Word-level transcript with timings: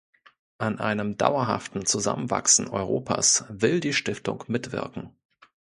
An 0.57 0.79
einem 0.79 1.15
dauerhaften 1.17 1.85
Zusammenwachsen 1.85 2.67
Europas 2.67 3.43
will 3.49 3.79
die 3.81 3.93
Stiftung 3.93 4.43
mitwirken. 4.47 5.15